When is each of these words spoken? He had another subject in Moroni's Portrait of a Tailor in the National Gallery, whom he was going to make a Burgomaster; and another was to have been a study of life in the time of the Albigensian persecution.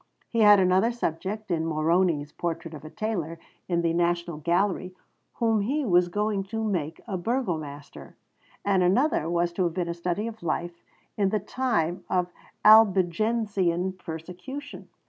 He 0.31 0.39
had 0.39 0.59
another 0.59 0.91
subject 0.91 1.51
in 1.51 1.63
Moroni's 1.67 2.31
Portrait 2.31 2.73
of 2.73 2.83
a 2.83 2.89
Tailor 2.89 3.37
in 3.69 3.83
the 3.83 3.93
National 3.93 4.37
Gallery, 4.37 4.95
whom 5.35 5.61
he 5.61 5.85
was 5.85 6.07
going 6.07 6.43
to 6.45 6.63
make 6.63 6.99
a 7.07 7.19
Burgomaster; 7.19 8.15
and 8.65 8.81
another 8.81 9.29
was 9.29 9.53
to 9.53 9.63
have 9.65 9.75
been 9.75 9.89
a 9.89 9.93
study 9.93 10.25
of 10.25 10.41
life 10.41 10.81
in 11.17 11.29
the 11.29 11.39
time 11.39 12.03
of 12.09 12.29
the 12.63 12.67
Albigensian 12.69 13.93
persecution. 13.93 14.89